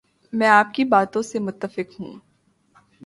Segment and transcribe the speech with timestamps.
[0.33, 2.19] میں آپ کی باتوں سے متفق ہوں